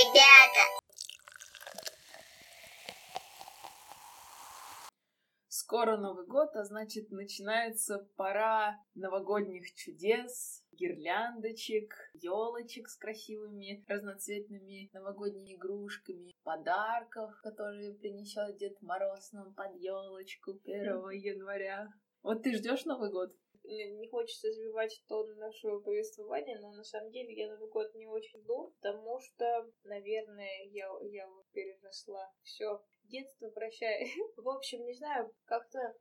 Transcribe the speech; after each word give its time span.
ребята! 0.00 0.64
Скоро 5.48 5.96
Новый 5.98 6.26
год, 6.26 6.56
а 6.56 6.64
значит, 6.64 7.10
начинается 7.10 8.08
пора 8.16 8.76
новогодних 8.94 9.72
чудес, 9.74 10.64
гирляндочек, 10.72 11.94
елочек 12.14 12.88
с 12.88 12.96
красивыми 12.96 13.84
разноцветными 13.86 14.90
новогодними 14.92 15.54
игрушками, 15.54 16.32
подарков, 16.42 17.30
которые 17.42 17.94
принесет 17.94 18.56
Дед 18.58 18.80
Мороз 18.82 19.30
нам 19.32 19.54
под 19.54 19.76
елочку 19.76 20.52
1 20.64 21.10
января. 21.10 21.88
Вот 22.22 22.42
ты 22.42 22.54
ждешь 22.54 22.84
Новый 22.84 23.10
год? 23.12 23.32
Не 23.64 24.08
хочется 24.08 24.52
забивать 24.52 25.02
тон 25.08 25.36
нашего 25.38 25.80
повествования, 25.80 26.58
но 26.60 26.72
на 26.72 26.84
самом 26.84 27.10
деле 27.10 27.32
я 27.34 27.50
Новый 27.50 27.68
год 27.70 27.94
не 27.94 28.06
очень 28.06 28.40
жду, 28.40 28.74
потому 28.80 29.20
что, 29.20 29.70
наверное, 29.84 30.64
я, 30.66 30.88
я 31.02 31.28
переросла 31.52 32.32
все 32.42 32.80
детство 33.04 33.48
прощай. 33.50 34.10
В 34.36 34.48
общем, 34.48 34.84
не 34.84 34.94
знаю, 34.94 35.32
как-то 35.44 35.94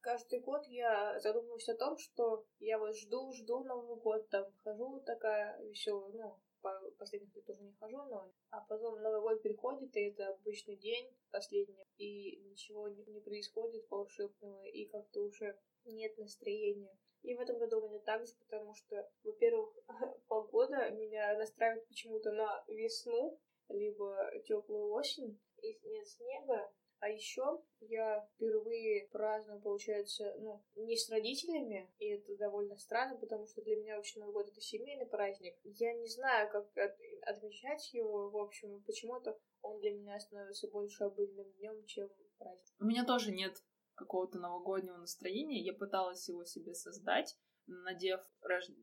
каждый 0.00 0.40
год 0.40 0.66
я 0.66 1.18
задумываюсь 1.20 1.68
о 1.68 1.76
том, 1.76 1.96
что 1.98 2.44
я 2.58 2.78
вот 2.78 2.96
жду, 2.96 3.32
жду 3.32 3.64
Новый 3.64 3.96
год, 4.00 4.28
там 4.30 4.46
хожу 4.62 5.00
такая 5.00 5.60
веселая, 5.62 6.10
ну, 6.12 6.38
по 6.62 6.80
последних 6.98 7.34
лет 7.34 7.44
тоже 7.44 7.62
не 7.62 7.74
хожу, 7.74 8.02
но 8.04 8.32
а 8.50 8.60
потом 8.62 9.00
Новый 9.02 9.20
год 9.20 9.42
приходит, 9.42 9.94
и 9.96 10.08
это 10.08 10.28
обычный 10.28 10.76
день, 10.76 11.14
последний, 11.30 11.84
и 11.98 12.40
ничего 12.40 12.88
не, 12.88 13.04
не 13.04 13.20
происходит 13.20 13.88
волшебного, 13.90 14.64
и 14.64 14.86
как-то 14.86 15.20
уже 15.20 15.58
нет 15.84 16.16
настроения. 16.16 16.96
И 17.24 17.34
в 17.34 17.40
этом 17.40 17.58
году 17.58 17.80
у 17.80 17.88
меня 17.88 18.00
так 18.00 18.26
же, 18.26 18.34
потому 18.38 18.74
что, 18.74 19.08
во-первых, 19.22 19.74
погода 20.28 20.90
меня 20.90 21.36
настраивает 21.38 21.86
почему-то 21.88 22.30
на 22.32 22.62
весну, 22.68 23.40
либо 23.70 24.30
теплую 24.46 24.92
осень, 24.92 25.40
и 25.62 25.78
нет 25.88 26.06
снега. 26.06 26.70
А 27.00 27.08
еще 27.08 27.62
я 27.80 28.26
впервые 28.34 29.08
праздную, 29.08 29.60
получается, 29.60 30.34
ну, 30.38 30.62
не 30.74 30.96
с 30.96 31.10
родителями, 31.10 31.90
и 31.98 32.08
это 32.08 32.36
довольно 32.36 32.76
странно, 32.76 33.18
потому 33.18 33.46
что 33.46 33.62
для 33.62 33.76
меня 33.76 33.96
вообще 33.96 34.20
Новый 34.20 34.34
год 34.34 34.48
это 34.48 34.60
семейный 34.60 35.06
праздник. 35.06 35.54
Я 35.64 35.94
не 35.94 36.08
знаю, 36.08 36.50
как 36.50 36.66
от, 36.76 36.96
отмечать 37.22 37.92
его, 37.92 38.30
в 38.30 38.36
общем, 38.36 38.82
почему-то 38.84 39.38
он 39.62 39.80
для 39.80 39.92
меня 39.92 40.18
становится 40.20 40.68
больше 40.68 41.04
обыденным 41.04 41.50
днем, 41.52 41.84
чем 41.86 42.10
праздник. 42.38 42.74
У 42.80 42.84
меня 42.84 43.04
тоже 43.04 43.32
нет 43.32 43.54
какого-то 43.94 44.38
новогоднего 44.38 44.96
настроения. 44.96 45.62
Я 45.62 45.72
пыталась 45.72 46.28
его 46.28 46.44
себе 46.44 46.74
создать, 46.74 47.36
надев 47.66 48.20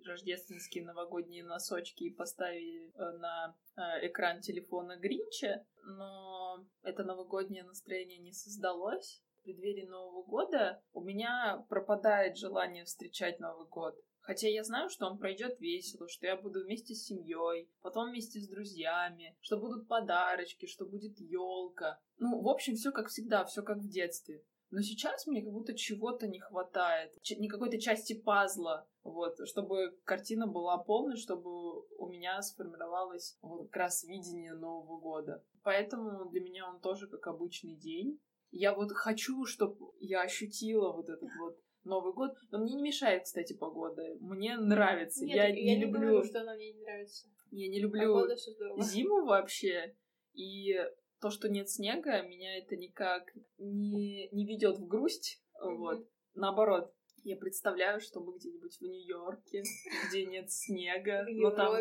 рождественские 0.06 0.86
новогодние 0.86 1.44
носочки 1.44 2.04
и 2.04 2.14
поставив 2.14 2.96
э, 2.96 3.12
на 3.18 3.56
э, 3.78 4.08
экран 4.08 4.42
телефона 4.42 4.98
Гринча, 4.98 5.66
но 5.84 6.66
это 6.82 7.04
новогоднее 7.04 7.64
настроение 7.64 8.20
не 8.20 8.34
создалось. 8.34 9.22
В 9.40 9.44
преддверии 9.44 9.88
Нового 9.88 10.24
года 10.24 10.84
у 10.94 11.02
меня 11.02 11.66
пропадает 11.70 12.38
желание 12.38 12.86
встречать 12.86 13.40
Новый 13.40 13.68
год. 13.68 13.96
Хотя 14.22 14.48
я 14.48 14.64
знаю, 14.64 14.90
что 14.90 15.08
он 15.08 15.18
пройдет 15.18 15.60
весело, 15.60 16.08
что 16.08 16.28
я 16.28 16.38
буду 16.38 16.64
вместе 16.64 16.94
с 16.94 17.06
семьей, 17.06 17.72
потом 17.82 18.10
вместе 18.10 18.40
с 18.40 18.48
друзьями, 18.48 19.36
что 19.42 19.58
будут 19.58 19.88
подарочки, 19.88 20.68
что 20.68 20.86
будет 20.86 21.20
елка. 21.20 22.00
Ну, 22.20 22.40
в 22.40 22.48
общем, 22.48 22.76
все 22.76 22.92
как 22.92 23.08
всегда, 23.08 23.46
все 23.46 23.64
как 23.64 23.78
в 23.80 23.90
детстве. 23.90 24.44
Но 24.72 24.82
сейчас 24.82 25.28
мне 25.28 25.44
как 25.44 25.52
будто 25.52 25.76
чего-то 25.76 26.28
не 26.28 26.40
хватает, 26.40 27.14
не 27.38 27.50
какой-то 27.50 27.80
части 27.80 28.14
пазла, 28.14 28.88
вот, 29.04 29.36
чтобы 29.48 29.98
картина 30.06 30.48
была 30.48 30.78
полной, 30.78 31.18
чтобы 31.18 31.82
у 31.98 32.08
меня 32.08 32.42
сформировалось 32.42 33.38
вот 33.42 33.68
как 33.68 33.76
раз 33.76 34.04
видение 34.04 34.54
Нового 34.54 35.00
года. 35.00 35.44
Поэтому 35.64 36.30
для 36.30 36.42
меня 36.42 36.70
он 36.70 36.80
тоже 36.80 37.08
как 37.08 37.28
обычный 37.28 37.76
день. 37.76 38.20
Я 38.52 38.74
вот 38.74 38.92
хочу, 38.94 39.46
чтобы 39.46 39.92
я 40.00 40.22
ощутила 40.22 40.92
вот 40.92 41.10
этот 41.10 41.30
вот 41.40 41.60
Новый 41.84 42.14
год. 42.14 42.38
Но 42.52 42.60
мне 42.60 42.76
не 42.76 42.84
мешает, 42.84 43.24
кстати, 43.24 43.54
погода. 43.54 44.04
Мне 44.20 44.58
нравится. 44.58 45.26
Нет, 45.26 45.36
я, 45.36 45.48
я 45.48 45.54
не 45.54 45.64
не 45.64 45.82
люблю. 45.82 46.00
говорю, 46.00 46.24
что 46.24 46.42
она 46.42 46.56
мне 46.56 46.74
не 46.74 46.82
нравится. 46.82 47.28
Я 47.52 47.68
не 47.68 47.80
люблю 47.80 48.14
Погода 48.14 48.36
зиму 48.80 49.26
вообще. 49.26 49.96
И 50.34 50.74
то, 51.22 51.30
что 51.30 51.48
нет 51.50 51.70
снега, 51.70 52.24
меня 52.24 52.58
это 52.58 52.76
никак 52.76 53.32
не, 53.58 54.28
не 54.30 54.46
ведет 54.46 54.78
в 54.78 54.88
грусть. 54.88 55.42
Вот. 55.62 56.08
Наоборот, 56.34 56.94
я 57.24 57.38
представляю, 57.38 58.00
что 58.02 58.20
мы 58.20 58.36
где-нибудь 58.38 58.78
в 58.78 58.82
Нью-Йорке, 58.82 59.64
где 60.10 60.26
нет 60.26 60.52
снега, 60.52 61.26
но 61.30 61.52
там, 61.52 61.76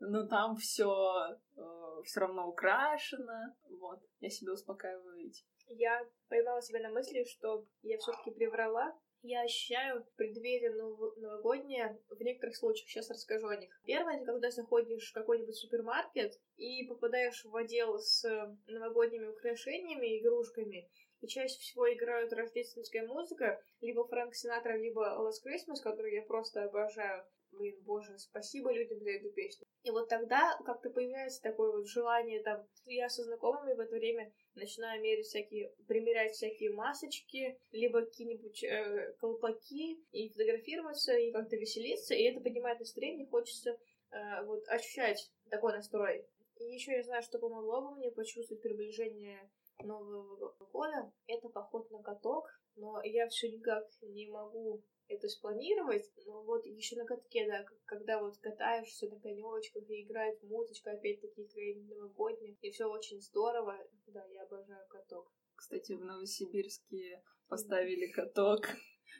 но 0.00 0.26
там 0.26 0.56
все 0.56 1.38
все 2.04 2.20
равно 2.20 2.48
украшено. 2.48 3.54
Вот. 3.68 4.00
Я 4.20 4.30
себя 4.30 4.52
успокаиваю. 4.52 5.30
Я 5.68 6.08
поймала 6.28 6.62
себя 6.62 6.80
на 6.80 6.90
мысли, 6.90 7.24
что 7.24 7.66
я 7.82 7.98
все-таки 7.98 8.30
приврала. 8.30 8.96
Я 9.28 9.42
ощущаю 9.42 10.06
преддверие 10.14 10.70
нов- 10.70 11.16
новогоднее 11.16 12.00
в 12.08 12.22
некоторых 12.22 12.54
случаях. 12.54 12.88
Сейчас 12.88 13.10
расскажу 13.10 13.48
о 13.48 13.56
них. 13.56 13.76
Первое, 13.84 14.18
это 14.18 14.24
когда 14.24 14.52
заходишь 14.52 15.10
в 15.10 15.14
какой-нибудь 15.14 15.56
супермаркет 15.56 16.38
и 16.54 16.86
попадаешь 16.86 17.44
в 17.44 17.56
отдел 17.56 17.98
с 17.98 18.22
новогодними 18.68 19.26
украшениями, 19.26 20.20
игрушками, 20.20 20.88
и 21.22 21.26
чаще 21.26 21.58
всего 21.58 21.92
играют 21.92 22.32
рождественская 22.32 23.04
музыка, 23.04 23.60
либо 23.80 24.06
Фрэнк 24.06 24.32
Синатра, 24.32 24.76
либо 24.76 25.02
Last 25.18 25.44
Christmas, 25.44 25.82
которую 25.82 26.14
я 26.14 26.22
просто 26.22 26.62
обожаю. 26.62 27.26
Блин, 27.50 27.82
боже, 27.82 28.16
спасибо 28.18 28.72
людям 28.72 29.00
за 29.00 29.10
эту 29.10 29.32
песню. 29.32 29.65
И 29.86 29.90
вот 29.92 30.08
тогда 30.08 30.58
как-то 30.64 30.90
появляется 30.90 31.40
такое 31.40 31.70
вот 31.70 31.86
желание, 31.86 32.42
там, 32.42 32.66
я 32.86 33.08
со 33.08 33.22
знакомыми 33.22 33.72
в 33.72 33.78
это 33.78 33.94
время 33.94 34.32
начинаю 34.56 35.00
мерить 35.00 35.26
всякие, 35.26 35.72
примерять 35.86 36.32
всякие 36.32 36.70
масочки, 36.70 37.56
либо 37.70 38.00
какие-нибудь 38.00 38.64
э, 38.64 39.14
колпаки, 39.20 40.04
и 40.10 40.28
фотографироваться, 40.30 41.16
и 41.16 41.30
как-то 41.30 41.54
веселиться, 41.54 42.14
и 42.14 42.24
это 42.24 42.40
поднимает 42.40 42.80
настроение, 42.80 43.28
хочется 43.28 43.78
э, 44.10 44.44
вот 44.44 44.66
ощущать 44.66 45.30
такой 45.50 45.72
настрой. 45.72 46.26
И 46.58 46.64
еще 46.64 46.90
я 46.90 47.04
знаю, 47.04 47.22
что 47.22 47.38
помогло 47.38 47.82
бы 47.82 47.94
мне 47.94 48.10
почувствовать 48.10 48.62
приближение 48.64 49.38
Нового 49.84 50.52
года. 50.72 51.12
Это 51.28 51.48
поход 51.48 51.88
на 51.92 52.02
каток, 52.02 52.46
но 52.74 53.00
я 53.04 53.28
все 53.28 53.48
никак 53.52 53.86
не 54.02 54.26
могу 54.26 54.82
это 55.26 55.28
спланировать, 55.28 56.10
но 56.24 56.42
вот 56.44 56.64
еще 56.64 56.96
на 56.96 57.04
катке, 57.04 57.46
да, 57.46 57.64
когда 57.84 58.20
вот 58.20 58.36
катаешься 58.38 59.08
на 59.08 59.20
конечках 59.20 59.82
и 59.88 60.04
играет 60.04 60.42
музычка, 60.44 60.92
опять-таки 60.92 61.46
какая-нибудь 61.46 61.96
новогодняя, 61.96 62.56
и 62.60 62.70
все 62.70 62.86
очень 62.86 63.20
здорово. 63.20 63.76
Да, 64.06 64.24
я 64.26 64.42
обожаю 64.42 64.86
каток. 64.88 65.32
Кстати, 65.56 65.92
в 65.92 66.04
Новосибирске 66.04 67.22
поставили 67.48 68.10
каток. 68.12 68.66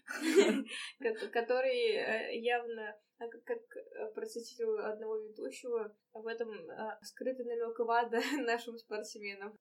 Ко- 1.00 1.28
Который 1.30 1.96
э, 1.96 2.38
явно, 2.38 2.96
а, 3.18 3.28
как 3.28 3.62
э, 3.76 4.12
процитирую 4.14 4.86
одного 4.86 5.18
ведущего, 5.18 5.96
в 6.12 6.26
этом 6.26 6.50
а, 6.70 6.98
скрытый 7.02 7.44
намек 7.46 7.78
в 7.78 7.90
ада 7.90 8.20
нашим 8.46 8.78
спортсменам. 8.78 9.58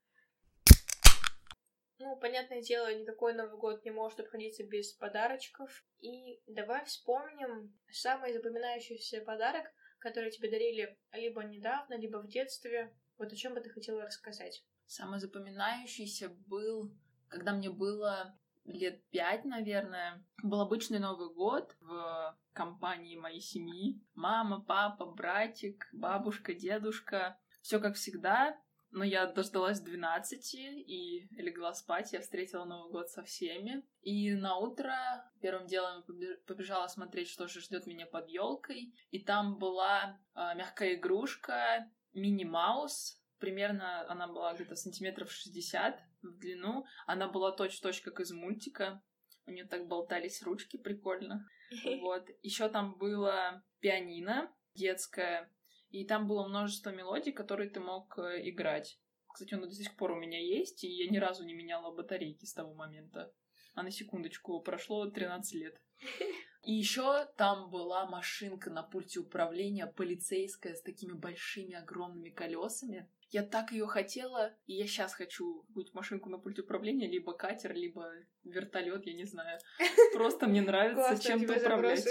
Ну, 1.99 2.15
понятное 2.15 2.61
дело, 2.61 2.93
никакой 2.93 3.33
Новый 3.33 3.59
год 3.59 3.83
не 3.83 3.91
может 3.91 4.21
обходиться 4.21 4.63
без 4.63 4.93
подарочков. 4.93 5.83
И 5.99 6.41
давай 6.47 6.85
вспомним 6.85 7.77
самый 7.91 8.33
запоминающийся 8.33 9.21
подарок, 9.21 9.65
который 9.99 10.31
тебе 10.31 10.49
дарили 10.49 10.97
либо 11.11 11.43
недавно, 11.43 11.97
либо 11.97 12.17
в 12.17 12.27
детстве. 12.27 12.95
Вот 13.17 13.33
о 13.33 13.35
чем 13.35 13.53
бы 13.53 13.59
ты 13.59 13.69
хотела 13.69 14.03
рассказать? 14.03 14.63
Самый 14.87 15.19
запоминающийся 15.19 16.29
был, 16.47 16.89
когда 17.27 17.51
мне 17.51 17.69
было 17.69 18.33
лет 18.63 19.05
пять, 19.09 19.43
наверное. 19.43 20.23
Был 20.41 20.61
обычный 20.61 20.99
Новый 20.99 21.33
год 21.33 21.75
в 21.81 22.39
компании 22.53 23.17
моей 23.17 23.41
семьи. 23.41 24.01
Мама, 24.15 24.63
папа, 24.63 25.05
братик, 25.05 25.89
бабушка, 25.91 26.53
дедушка. 26.53 27.37
Все 27.61 27.79
как 27.79 27.95
всегда. 27.95 28.57
Но 28.91 29.03
я 29.03 29.27
дождалась 29.27 29.79
12 29.79 30.55
и 30.55 31.27
легла 31.31 31.73
спать. 31.73 32.11
Я 32.13 32.21
встретила 32.21 32.65
Новый 32.65 32.91
год 32.91 33.09
со 33.09 33.23
всеми. 33.23 33.83
И 34.01 34.33
на 34.33 34.57
утро 34.57 34.93
первым 35.41 35.67
делом 35.67 36.03
побежала 36.47 36.87
смотреть, 36.87 37.29
что 37.29 37.47
же 37.47 37.61
ждет 37.61 37.85
меня 37.85 38.07
под 38.07 38.29
елкой. 38.29 38.93
И 39.11 39.19
там 39.19 39.57
была 39.57 40.19
а, 40.33 40.55
мягкая 40.55 40.95
игрушка 40.95 41.89
Мини 42.13 42.45
Маус. 42.45 43.21
Примерно 43.37 44.09
она 44.09 44.27
была 44.27 44.53
где-то 44.53 44.75
сантиметров 44.75 45.31
60 45.31 45.99
в 46.23 46.37
длину. 46.39 46.85
Она 47.05 47.27
была 47.27 47.51
точь-в-точь 47.51 48.01
как 48.01 48.19
из 48.19 48.31
мультика. 48.31 49.03
У 49.45 49.51
нее 49.51 49.65
так 49.65 49.87
болтались 49.87 50.41
ручки 50.43 50.77
прикольно. 50.77 51.45
Вот. 52.01 52.27
Еще 52.41 52.67
там 52.69 52.95
было 52.97 53.63
пианино 53.79 54.51
детское, 54.73 55.51
и 55.89 56.05
там 56.05 56.27
было 56.27 56.47
множество 56.47 56.91
мелодий, 56.91 57.31
которые 57.31 57.69
ты 57.69 57.79
мог 57.79 58.17
э, 58.19 58.49
играть. 58.49 58.99
Кстати, 59.33 59.53
оно 59.53 59.65
до 59.65 59.73
сих 59.73 59.95
пор 59.95 60.11
у 60.11 60.19
меня 60.19 60.39
есть, 60.39 60.83
и 60.83 60.87
я 60.87 61.09
ни 61.09 61.17
разу 61.17 61.45
не 61.45 61.53
меняла 61.53 61.93
батарейки 61.93 62.45
с 62.45 62.53
того 62.53 62.73
момента. 62.73 63.33
А 63.73 63.83
на 63.83 63.91
секундочку, 63.91 64.59
прошло 64.61 65.09
13 65.09 65.53
лет. 65.53 65.81
И 66.63 66.73
еще 66.73 67.25
там 67.37 67.69
была 67.69 68.05
машинка 68.05 68.69
на 68.69 68.83
пульте 68.83 69.21
управления 69.21 69.87
полицейская 69.87 70.75
с 70.75 70.81
такими 70.81 71.13
большими 71.13 71.73
огромными 71.75 72.29
колесами. 72.29 73.09
Я 73.29 73.43
так 73.43 73.71
ее 73.71 73.85
хотела, 73.85 74.55
и 74.65 74.73
я 74.73 74.87
сейчас 74.87 75.13
хочу 75.13 75.61
какую-нибудь 75.67 75.93
машинку 75.93 76.29
на 76.29 76.39
пульте 76.39 76.61
управления, 76.63 77.07
либо 77.07 77.33
катер, 77.33 77.73
либо 77.75 78.11
вертолет, 78.43 79.05
я 79.05 79.13
не 79.13 79.25
знаю. 79.25 79.59
Просто 80.13 80.47
мне 80.47 80.61
нравится 80.61 81.21
чем-то 81.21 81.53
управлять. 81.53 82.07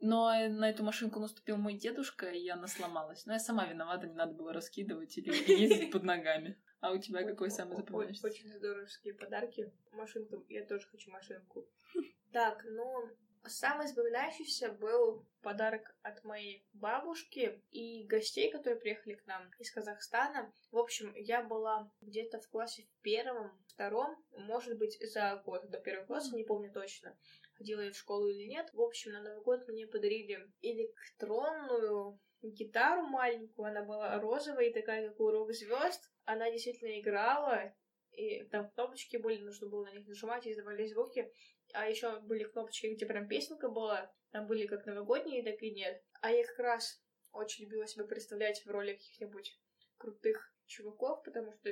Но 0.00 0.32
на 0.48 0.70
эту 0.70 0.84
машинку 0.84 1.20
наступил 1.20 1.58
мой 1.58 1.74
дедушка, 1.74 2.30
и 2.30 2.48
она 2.48 2.66
сломалась. 2.66 3.26
Но 3.26 3.34
я 3.34 3.38
сама 3.38 3.66
виновата, 3.66 4.06
не 4.06 4.14
надо 4.14 4.32
было 4.32 4.52
раскидывать 4.54 5.18
или 5.18 5.30
ездить 5.52 5.90
под 5.90 6.04
ногами. 6.04 6.58
А 6.80 6.92
у 6.92 6.98
тебя 6.98 7.24
какой 7.24 7.50
самый 7.50 7.76
запоминающийся? 7.76 8.26
Очень 8.26 8.48
здоровские 8.48 9.14
подарки. 9.14 9.72
Машинкам. 9.92 10.44
Я 10.48 10.64
тоже 10.64 10.86
хочу 10.88 11.10
машинку. 11.10 11.68
Так, 12.32 12.66
ну, 12.68 13.08
Самый 13.48 13.86
запоминающийся 13.86 14.72
был 14.72 15.24
подарок 15.42 15.94
от 16.02 16.24
моей 16.24 16.66
бабушки 16.72 17.62
и 17.70 18.04
гостей, 18.04 18.50
которые 18.50 18.80
приехали 18.80 19.14
к 19.14 19.26
нам 19.26 19.50
из 19.58 19.70
Казахстана. 19.70 20.52
В 20.72 20.78
общем, 20.78 21.12
я 21.14 21.42
была 21.42 21.90
где-то 22.00 22.40
в 22.40 22.48
классе 22.48 22.82
в 22.82 23.02
первом, 23.02 23.56
втором, 23.68 24.16
может 24.32 24.76
быть, 24.78 24.98
за 25.00 25.42
год 25.44 25.70
до 25.70 25.78
первого 25.78 26.06
класса, 26.06 26.34
не 26.34 26.44
помню 26.44 26.72
точно, 26.72 27.16
ходила 27.54 27.80
я 27.80 27.92
в 27.92 27.96
школу 27.96 28.26
или 28.28 28.46
нет. 28.46 28.70
В 28.72 28.80
общем, 28.80 29.12
на 29.12 29.22
Новый 29.22 29.42
год 29.42 29.68
мне 29.68 29.86
подарили 29.86 30.50
электронную 30.62 32.18
гитару 32.42 33.02
маленькую, 33.02 33.68
она 33.68 33.84
была 33.84 34.18
розовая, 34.20 34.72
такая, 34.72 35.08
как 35.08 35.20
у 35.20 35.30
рок-звезд. 35.30 36.10
Она 36.24 36.50
действительно 36.50 36.98
играла, 37.00 37.72
и 38.16 38.44
там 38.44 38.70
кнопочки 38.70 39.16
были, 39.16 39.42
нужно 39.42 39.68
было 39.68 39.84
на 39.84 39.92
них 39.92 40.06
нажимать, 40.06 40.46
и 40.46 40.52
издавали 40.52 40.86
звуки. 40.86 41.30
А 41.72 41.88
еще 41.88 42.20
были 42.20 42.44
кнопочки, 42.44 42.86
где 42.86 43.06
прям 43.06 43.28
песенка 43.28 43.68
была. 43.68 44.12
Там 44.30 44.46
были 44.46 44.66
как 44.66 44.86
новогодние, 44.86 45.42
так 45.42 45.62
и 45.62 45.70
нет. 45.70 46.02
А 46.20 46.30
я 46.30 46.44
как 46.46 46.58
раз 46.58 47.02
очень 47.32 47.64
любила 47.64 47.86
себя 47.86 48.04
представлять 48.04 48.64
в 48.64 48.70
роли 48.70 48.94
каких-нибудь 48.94 49.58
крутых 49.98 50.52
чуваков, 50.66 51.22
потому 51.24 51.52
что 51.52 51.70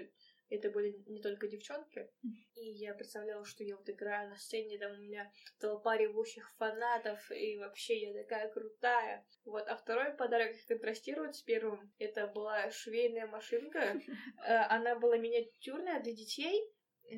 это 0.57 0.71
были 0.71 0.97
не 1.07 1.21
только 1.21 1.49
девчонки. 1.49 2.09
И 2.55 2.71
я 2.71 2.95
представляла, 2.95 3.45
что 3.45 3.65
я 3.65 3.77
вот 3.77 3.89
играю 3.89 4.31
на 4.31 4.37
сцене, 4.37 4.79
там 4.79 4.93
у 4.93 5.03
меня 5.03 5.31
толпа 5.61 5.97
ревущих 5.97 6.51
фанатов, 6.57 7.31
и 7.31 7.57
вообще 7.59 7.99
я 7.99 8.13
такая 8.13 8.49
крутая. 8.51 9.27
Вот, 9.45 9.67
а 9.69 9.77
второй 9.77 10.15
подарок 10.15 10.53
контрастирует 10.69 11.35
с 11.35 11.43
первым. 11.43 11.93
Это 11.99 12.27
была 12.27 12.71
швейная 12.71 13.27
машинка. 13.27 14.01
Э, 14.47 14.67
она 14.69 14.99
была 14.99 15.17
миниатюрная 15.17 16.03
для 16.03 16.13
детей, 16.13 16.71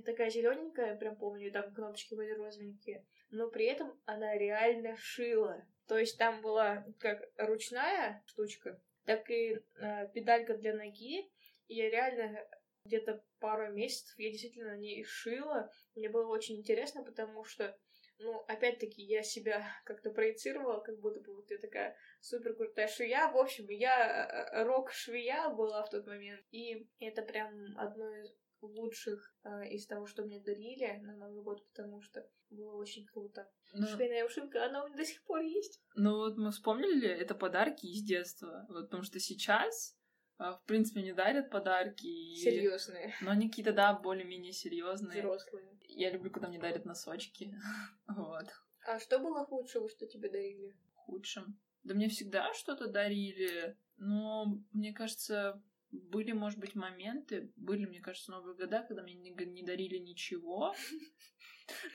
такая 0.05 0.31
зелененькая, 0.31 0.97
прям 0.97 1.17
помню, 1.17 1.51
там 1.53 1.73
кнопочки 1.75 2.15
были 2.15 2.33
розовенькие, 2.33 3.05
но 3.31 3.49
при 3.49 3.67
этом 3.67 3.99
она 4.05 4.37
реально 4.37 4.97
шила. 4.97 5.67
То 5.87 5.99
есть 5.99 6.19
там 6.19 6.41
была 6.41 6.85
как 6.99 7.23
ручная 7.37 8.23
штучка, 8.27 8.81
так 9.05 9.31
и 9.31 9.61
э, 9.79 10.09
педалька 10.13 10.57
для 10.57 10.75
ноги. 10.75 11.31
И 11.69 11.75
я 11.75 11.91
реально 11.91 12.47
где-то 12.87 13.23
пару 13.39 13.73
месяцев 13.73 14.19
я 14.19 14.31
действительно 14.31 14.71
на 14.71 14.77
ней 14.77 15.05
шила. 15.05 15.71
Мне 15.95 16.09
было 16.09 16.29
очень 16.29 16.59
интересно, 16.59 17.05
потому 17.05 17.45
что, 17.45 17.77
ну, 18.19 18.39
опять-таки, 18.49 19.03
я 19.03 19.23
себя 19.23 19.67
как-то 19.85 20.11
проецировала, 20.11 20.81
как 20.81 20.99
будто 21.01 21.21
бы 21.21 21.35
вот 21.35 21.51
я 21.51 21.59
такая 21.59 21.97
супер 22.21 22.55
крутая 22.55 22.89
швея. 22.89 23.31
В 23.31 23.37
общем, 23.37 23.69
я 23.69 24.51
э, 24.53 24.65
рок-швея 24.65 25.51
была 25.51 25.83
в 25.85 25.91
тот 25.91 26.07
момент. 26.07 26.45
И 26.51 26.89
это 26.99 27.23
прям 27.23 27.51
одно 27.77 28.09
из 28.17 28.35
лучших 28.63 29.35
э, 29.45 29.69
из 29.69 29.87
того, 29.87 30.07
что 30.07 30.25
мне 30.25 30.41
дарили 30.41 31.01
на 31.03 31.17
Новый 31.17 31.43
год, 31.43 31.67
потому 31.69 32.01
что 32.01 32.27
было 32.51 32.77
очень 32.77 33.07
круто. 33.07 33.49
Ну, 33.73 33.87
Швейная 33.87 34.25
ушинка, 34.25 34.65
она 34.65 34.85
у 34.85 34.89
меня 34.89 34.97
до 34.97 35.05
сих 35.05 35.23
пор 35.25 35.41
есть. 35.41 35.81
Ну 35.95 36.17
вот 36.17 36.37
мы 36.37 36.51
вспомнили, 36.51 37.09
это 37.09 37.35
подарки 37.35 37.87
из 37.87 38.03
детства. 38.03 38.67
Вот, 38.69 38.85
потому 38.85 39.03
что 39.03 39.19
сейчас, 39.19 39.97
в 40.39 40.63
принципе, 40.67 41.03
не 41.03 41.13
дарят 41.13 41.51
подарки. 41.51 42.35
Серьезные. 42.35 43.15
Но 43.23 43.31
они 43.31 43.49
какие-то, 43.49 43.73
да, 43.73 43.95
более-менее 43.95 44.53
серьезные. 44.53 45.23
Взрослые. 45.23 45.79
Я 45.89 46.11
люблю, 46.11 46.31
когда 46.31 46.49
мне 46.49 46.59
дарят 46.59 46.85
носочки. 46.85 47.55
вот. 48.09 48.47
А 48.87 49.01
что 49.01 49.19
было 49.19 49.45
худшего, 49.45 49.89
что 49.89 50.07
тебе 50.07 50.29
дарили? 50.29 50.77
Худшим? 50.95 51.59
Да 51.85 51.95
мне 51.95 52.09
всегда 52.09 52.53
что-то 52.53 52.89
дарили. 52.89 53.77
Но 53.97 54.61
мне 54.73 54.93
кажется, 54.93 55.63
были, 55.91 56.33
может 56.33 56.59
быть, 56.59 56.75
моменты, 56.75 57.53
были, 57.57 57.87
мне 57.87 58.01
кажется, 58.01 58.31
Новые 58.31 58.55
года, 58.55 58.85
когда 58.87 59.03
мне 59.03 59.15
не, 59.15 59.31
не 59.31 59.63
дарили 59.63 59.99
ничего. 59.99 60.75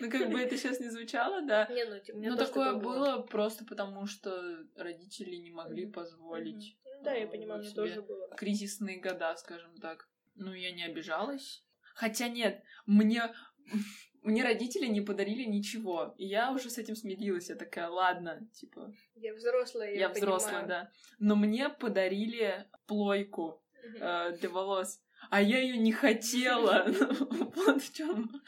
Ну, 0.01 0.11
как 0.11 0.29
бы 0.29 0.38
это 0.38 0.57
сейчас 0.57 0.81
не 0.81 0.89
звучало, 0.89 1.41
да. 1.43 1.65
Не, 1.71 1.85
ну, 1.85 1.97
типа, 1.97 2.17
Но 2.17 2.35
такое 2.35 2.73
было 2.73 3.21
просто 3.21 3.63
потому, 3.63 4.05
что 4.05 4.65
родители 4.75 5.38
не 5.38 5.49
могли 5.49 5.85
позволить. 5.85 6.77
Да, 7.03 7.13
я 7.13 7.27
понимаю, 7.27 7.62
мне 7.62 7.71
тоже 7.71 8.01
было. 8.01 8.30
Кризисные 8.36 9.00
года, 9.00 9.36
скажем 9.38 9.77
так. 9.80 10.09
Ну, 10.36 10.53
я 10.53 10.71
не 10.71 10.83
обижалась. 10.83 11.63
Хотя 11.94 12.30
нет, 12.30 12.63
мне 12.86 13.33
мне 14.21 14.44
родители 14.44 14.88
не 14.88 15.01
подарили 15.01 15.44
ничего. 15.44 16.13
И 16.18 16.25
я 16.25 16.51
уже 16.51 16.69
с 16.69 16.77
этим 16.77 16.95
смирилась. 16.95 17.50
Я 17.50 17.56
такая, 17.56 17.89
ладно, 17.89 18.48
типа... 18.53 18.94
Я 19.15 19.33
взрослая, 19.33 19.94
я 19.94 20.00
Я 20.00 20.09
взрослая, 20.09 20.65
да. 20.65 20.92
Но 21.19 21.36
мне 21.36 21.69
подарили 21.69 22.68
плойку 22.86 23.63
э, 24.00 24.38
для 24.38 24.50
волос. 24.50 25.01
А 25.30 25.42
я 25.42 25.59
ее 25.59 25.77
не 25.77 25.92
хотела. 25.92 26.86
Вот 27.56 27.83
в 27.83 27.94
чем 27.94 28.42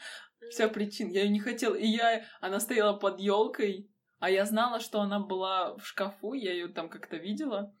вся 0.50 0.68
причина. 0.68 1.10
Я 1.10 1.22
ее 1.22 1.30
не 1.30 1.40
хотела. 1.40 1.74
И 1.74 1.86
я, 1.86 2.24
она 2.40 2.60
стояла 2.60 2.96
под 2.96 3.20
елкой, 3.20 3.90
а 4.18 4.30
я 4.30 4.44
знала, 4.44 4.80
что 4.80 5.00
она 5.00 5.20
была 5.20 5.76
в 5.76 5.86
шкафу, 5.86 6.32
я 6.34 6.52
ее 6.52 6.68
там 6.68 6.88
как-то 6.88 7.16
видела. 7.16 7.74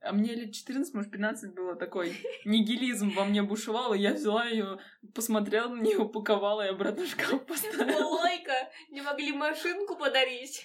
А 0.00 0.12
мне 0.12 0.34
лет 0.34 0.52
14, 0.52 0.94
может, 0.94 1.12
15 1.12 1.54
было 1.54 1.76
такой 1.76 2.16
нигилизм 2.44 3.10
во 3.10 3.24
мне 3.24 3.42
бушевал, 3.42 3.94
и 3.94 4.00
я 4.00 4.14
взяла 4.14 4.46
ее, 4.46 4.78
посмотрела 5.14 5.68
на 5.68 5.80
нее, 5.80 5.98
упаковала 5.98 6.66
и 6.66 6.70
обратно 6.70 7.04
в 7.04 7.08
шкаф 7.08 7.46
поставила. 7.46 8.04
Лойка, 8.04 8.70
не 8.90 9.00
могли 9.00 9.32
машинку 9.32 9.96
подарить. 9.96 10.64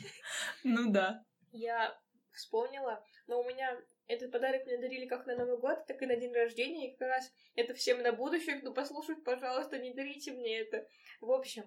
Ну 0.63 0.91
да. 0.91 1.23
Я 1.51 1.95
вспомнила, 2.31 3.03
но 3.27 3.41
у 3.41 3.43
меня 3.47 3.77
этот 4.07 4.31
подарок 4.31 4.65
мне 4.65 4.77
дарили 4.77 5.05
как 5.05 5.25
на 5.27 5.35
Новый 5.35 5.57
год, 5.57 5.85
так 5.85 6.01
и 6.01 6.05
на 6.05 6.15
день 6.15 6.33
рождения, 6.33 6.89
и 6.89 6.97
как 6.97 7.09
раз 7.09 7.31
это 7.55 7.73
всем 7.73 8.01
на 8.01 8.13
будущее, 8.13 8.59
кто 8.59 8.73
послушает, 8.73 9.23
пожалуйста, 9.23 9.77
не 9.77 9.93
дарите 9.93 10.31
мне 10.31 10.59
это. 10.61 10.87
В 11.19 11.31
общем, 11.31 11.63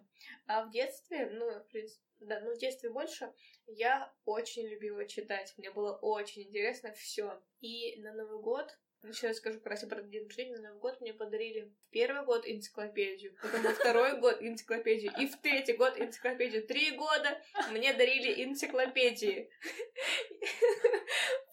а 0.47 0.65
в 0.65 0.71
детстве, 0.71 1.29
ну, 1.31 1.61
в 1.61 1.69
принципе, 1.69 2.03
да, 2.21 2.41
ну, 2.41 2.55
в 2.55 2.59
детстве 2.59 2.91
больше, 2.91 3.33
я 3.67 4.13
очень 4.25 4.67
любила 4.67 5.07
читать, 5.07 5.55
мне 5.57 5.71
было 5.71 5.97
очень 5.97 6.43
интересно 6.43 6.93
все. 6.93 7.43
И 7.61 8.01
на 8.01 8.13
Новый 8.13 8.41
год 8.41 8.79
еще 9.09 9.33
скажу 9.35 9.61
про 9.61 9.77
про 9.77 10.03
день 10.03 10.25
рождения. 10.25 10.57
На 10.57 10.69
Новый 10.69 10.81
год 10.81 11.01
мне 11.01 11.15
подарили 11.15 11.63
в 11.63 11.91
первый 11.91 12.25
год 12.25 12.47
энциклопедию, 12.47 13.35
потом 13.41 13.63
во 13.63 13.71
второй 13.71 14.19
год 14.21 14.39
энциклопедию, 14.41 15.13
и 15.19 15.27
в 15.27 15.41
третий 15.41 15.73
год 15.73 15.99
энциклопедию. 15.99 16.67
Три 16.67 16.91
года 16.93 17.41
мне 17.71 17.93
дарили 17.95 18.45
энциклопедии. 18.45 19.51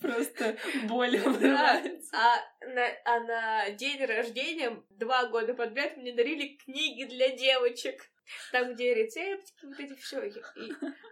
Просто 0.01 0.57
боль 0.87 1.17
нравится. 1.19 2.09
А 2.13 2.39
на, 2.65 2.87
а 3.05 3.19
на 3.21 3.69
день 3.71 4.03
рождения 4.05 4.83
два 4.89 5.27
года 5.27 5.53
подряд 5.53 5.97
мне 5.97 6.13
дарили 6.13 6.57
книги 6.57 7.05
для 7.05 7.35
девочек. 7.35 8.09
Там, 8.51 8.73
где 8.73 8.93
рецептики, 8.93 9.65
вот 9.65 9.79
эти 9.79 9.95
все. 9.95 10.25
И 10.25 10.33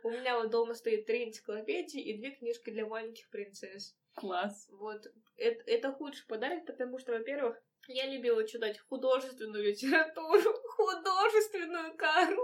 у 0.04 0.12
меня 0.12 0.38
вот 0.38 0.51
дома 0.51 0.74
стоит 0.74 1.06
три 1.06 1.24
энциклопедии 1.24 2.01
и 2.01 2.18
две 2.18 2.32
книжки 2.32 2.70
для 2.72 2.86
маленьких 2.86 3.30
принцесс. 3.30 3.96
Класс. 4.15 4.67
Вот. 4.72 5.05
Это, 5.38 5.63
это 5.67 5.91
худший 5.91 6.25
подарок, 6.27 6.65
потому 6.65 6.98
что, 7.00 7.12
во-первых, 7.12 7.62
я 7.88 8.07
любила 8.07 8.48
читать 8.48 8.79
художественную 8.79 9.63
литературу, 9.63 10.53
художественную 10.69 11.95
кару. 11.95 12.41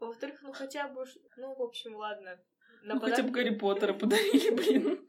Во-вторых, 0.00 0.42
ну 0.42 0.52
хотя 0.52 0.88
бы... 0.88 1.04
Ну, 1.36 1.54
в 1.54 1.62
общем, 1.62 1.96
ладно. 1.96 2.38
На 2.82 2.94
ну, 2.94 3.00
подарок... 3.00 3.16
хотя 3.16 3.28
бы 3.28 3.30
Гарри 3.34 3.54
Поттера 3.54 3.94
подарили, 3.98 4.50
блин. 4.50 5.08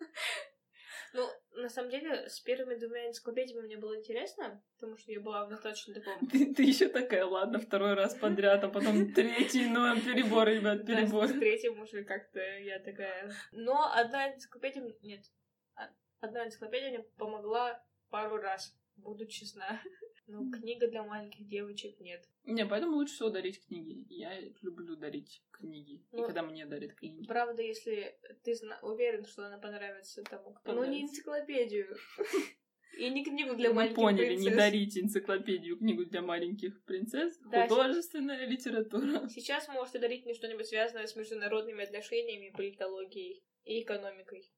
Ну, 1.14 1.30
на 1.56 1.70
самом 1.70 1.90
деле, 1.90 2.28
с 2.30 2.42
первыми 2.42 2.76
двумя 2.76 3.08
энциклопедиями 3.08 3.66
мне 3.66 3.78
было 3.78 3.98
интересно, 3.98 4.62
потому 4.76 4.98
что 4.98 5.12
я 5.14 5.22
была 5.22 5.46
в 5.46 5.50
достаточно 5.50 5.94
таком... 5.94 6.28
Ты, 6.28 6.54
ты 6.54 6.64
еще 6.64 6.90
такая, 6.90 7.26
ладно, 7.26 7.60
второй 7.60 7.94
раз 7.94 8.14
подряд, 8.16 8.64
а 8.66 8.68
потом 8.68 9.14
третий, 9.14 9.66
ну, 9.66 9.96
перебор, 10.02 10.48
ребят, 10.50 10.86
перебор. 10.86 11.28
Да, 11.28 11.34
с 11.34 11.40
третьим 11.40 11.80
уже 11.80 12.04
как-то 12.04 12.42
я 12.42 12.80
такая... 12.80 13.32
Но 13.54 13.90
одна 13.94 14.34
энциклопедия... 14.34 14.84
Нет, 15.02 15.22
одна 16.20 16.46
энциклопедия 16.46 16.90
мне 16.90 17.04
помогла 17.18 17.84
пару 18.10 18.38
раз, 18.38 18.76
буду 18.96 19.26
честна. 19.28 19.82
Ну, 20.28 20.50
книга 20.50 20.88
для 20.88 21.04
маленьких 21.04 21.48
девочек 21.48 22.00
нет. 22.00 22.28
Не, 22.46 22.66
поэтому 22.66 22.96
лучше 22.96 23.14
всего 23.14 23.30
дарить 23.30 23.64
книги. 23.64 24.08
Я 24.10 24.40
люблю 24.64 24.96
дарить 24.96 25.44
книги. 25.52 26.04
Ну, 26.12 26.24
и 26.24 26.26
когда 26.26 26.42
мне 26.42 26.66
дарят 26.66 26.96
книги. 26.96 27.28
Правда, 27.28 27.62
если 27.62 28.18
ты 28.44 28.56
зна- 28.56 28.80
уверен, 28.82 29.24
что 29.26 29.46
она 29.46 29.60
понравится 29.60 30.24
тому, 30.24 30.56
кто. 30.56 30.74
Ну, 30.74 30.84
не 30.84 31.04
энциклопедию. 31.04 31.96
И 32.98 33.10
не 33.10 33.24
книгу 33.24 33.56
для 33.56 33.70
Мы 33.70 33.76
маленьких 33.76 33.96
поняли, 33.96 34.26
принцесс. 34.26 34.46
не 34.46 34.56
дарите 34.56 35.02
энциклопедию, 35.02 35.78
книгу 35.78 36.06
для 36.06 36.22
маленьких 36.22 36.82
принцесс, 36.86 37.38
Да, 37.52 37.68
художественная 37.68 38.48
литература. 38.48 39.28
Сейчас 39.28 39.68
можете 39.68 40.00
дарить 40.00 40.26
мне 40.26 40.34
что-нибудь 40.34 40.66
связанное 40.66 41.06
с 41.06 41.16
международными 41.16 41.84
отношениями, 41.84 42.52
политологией 42.56 43.44
и 43.66 43.84
экономикой. 43.84 44.50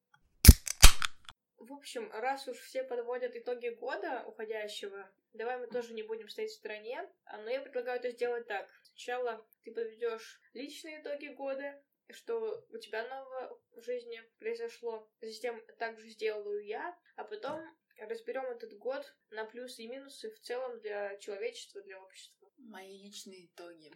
В 1.58 1.74
общем, 1.74 2.12
раз 2.12 2.48
уж 2.48 2.58
все 2.60 2.84
подводят 2.84 3.36
итоги 3.36 3.70
года 3.70 4.24
уходящего, 4.28 5.10
давай 5.34 5.58
мы 5.58 5.68
тоже 5.68 5.94
не 5.94 6.04
будем 6.04 6.30
стоять 6.30 6.52
в 6.52 6.56
стороне, 6.56 7.10
а, 7.26 7.38
но 7.42 7.50
я 7.50 7.62
предлагаю 7.62 8.00
это 8.00 8.12
сделать 8.12 8.48
так. 8.48 8.70
Сначала 8.84 9.46
ты 9.64 9.74
подведешь 9.74 10.40
личные 10.54 11.02
итоги 11.02 11.28
года, 11.28 11.82
что 12.10 12.66
у 12.70 12.78
тебя 12.78 13.08
нового 13.08 13.60
в 13.72 13.82
жизни 13.82 14.22
произошло, 14.40 15.10
затем 15.20 15.62
также 15.78 16.08
сделаю 16.10 16.64
я, 16.64 16.98
а 17.16 17.24
потом 17.24 17.60
разберем 17.98 18.46
этот 18.46 18.78
год 18.78 19.04
на 19.32 19.46
плюсы 19.46 19.84
и 19.84 19.88
минусы 19.88 20.32
в 20.32 20.40
целом 20.40 20.80
для 20.80 21.18
человечества, 21.18 21.82
для 21.82 22.00
общества. 22.02 22.50
Мои 22.58 22.98
личные 23.04 23.48
итоги. 23.48 23.92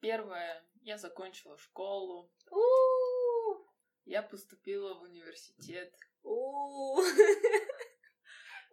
Первое, 0.00 0.64
я 0.82 0.96
закончила 0.96 1.58
школу, 1.58 2.32
У-у-у! 2.50 3.66
я 4.04 4.22
поступила 4.22 4.94
в 4.94 5.02
университет. 5.02 5.94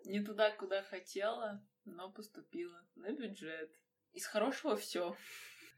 Не 0.06 0.24
туда, 0.24 0.52
куда 0.52 0.84
хотела, 0.84 1.66
но 1.86 2.12
поступила 2.12 2.82
на 2.96 3.12
бюджет. 3.12 3.72
Из 4.14 4.26
хорошего 4.26 4.76
все. 4.78 5.16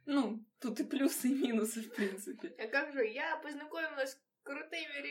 Ну, 0.06 0.46
тут 0.60 0.80
и 0.80 0.84
плюсы, 0.84 1.28
и 1.30 1.34
минусы, 1.34 1.82
в 1.82 1.94
принципе. 1.96 2.50
А 2.60 2.68
как 2.68 2.94
же, 2.94 3.06
я 3.06 3.38
познакомилась 3.38 4.12
с 4.12 4.22
крутыми 4.44 4.98
А, 4.98 5.02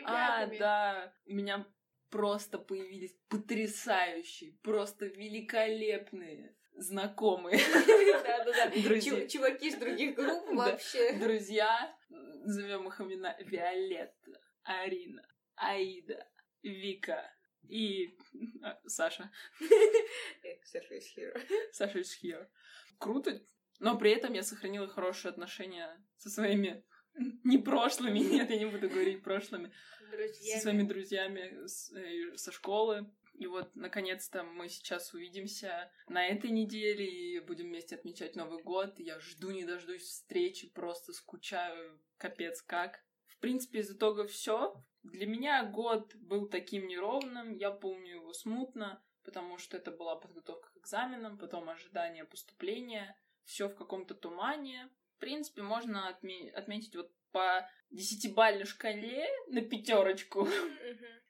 ребятами. 0.47 0.59
да, 0.59 1.15
у 1.27 1.33
меня 1.33 1.67
просто 2.11 2.59
появились 2.59 3.17
потрясающие, 3.29 4.53
просто 4.62 5.07
великолепные 5.07 6.57
знакомые 6.75 7.59
Да-да-да. 8.25 8.71
Чуваки 9.29 9.69
из 9.69 9.77
других 9.77 10.15
групп 10.15 10.49
вообще. 10.55 11.12
друзья. 11.15 11.95
Назовем 12.09 12.88
их 12.88 13.00
имена 13.00 13.37
Виолетта, 13.41 14.41
Арина, 14.62 15.27
Аида, 15.57 16.27
Вика 16.62 17.31
и 17.69 18.17
а, 18.62 18.79
Саша. 18.87 19.31
Hero. 21.17 21.41
Саша 21.73 21.99
из 21.99 22.23
Here. 22.23 22.49
Круто, 22.99 23.41
но 23.79 23.97
при 23.99 24.11
этом 24.12 24.33
я 24.33 24.43
сохранила 24.43 24.88
хорошие 24.88 25.31
отношения 25.31 26.05
со 26.17 26.31
своими 26.31 26.85
не 27.45 27.59
прошлыми, 27.59 28.19
нет, 28.19 28.50
я 28.50 28.59
не 28.59 28.67
буду 28.67 28.88
говорить 28.88 29.23
прошлыми, 29.23 29.73
со 30.57 30.62
своими 30.62 30.83
друзьями 30.83 31.67
с- 31.67 31.93
э, 31.93 32.37
со 32.37 32.53
школы. 32.53 33.11
И 33.35 33.47
вот, 33.47 33.75
наконец-то, 33.77 34.43
мы 34.43 34.69
сейчас 34.69 35.15
увидимся 35.15 35.93
на 36.09 36.27
этой 36.27 36.50
неделе 36.50 37.07
и 37.07 37.38
будем 37.38 37.67
вместе 37.67 37.95
отмечать 37.95 38.35
Новый 38.35 38.61
год. 38.62 38.99
Я 38.99 39.21
жду, 39.21 39.50
не 39.50 39.65
дождусь 39.65 40.03
встречи, 40.03 40.69
просто 40.71 41.12
скучаю, 41.12 42.00
капец 42.17 42.62
как. 42.62 43.00
В 43.29 43.38
принципе, 43.38 43.79
из 43.79 43.91
итога 43.93 44.27
все. 44.27 44.75
Для 45.12 45.27
меня 45.27 45.65
год 45.65 46.15
был 46.17 46.49
таким 46.49 46.87
неровным, 46.87 47.53
я 47.53 47.71
помню 47.71 48.17
его 48.17 48.33
смутно, 48.35 49.03
потому 49.25 49.57
что 49.59 49.77
это 49.77 49.91
была 49.91 50.17
подготовка 50.17 50.71
к 50.71 50.77
экзаменам, 50.77 51.38
потом 51.38 51.69
ожидание 51.69 52.25
поступления, 52.25 53.19
все 53.45 53.69
в 53.69 53.75
каком-то 53.75 54.15
тумане. 54.15 54.91
В 55.17 55.21
принципе, 55.21 55.62
можно 55.62 56.11
отме- 56.11 56.50
отметить 56.50 56.95
вот 56.95 57.11
по 57.33 57.69
десятибальной 57.91 58.65
шкале 58.65 59.27
на 59.49 59.62
пятерочку. 59.62 60.47